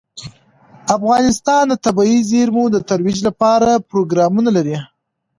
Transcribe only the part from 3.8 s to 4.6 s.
پروګرامونه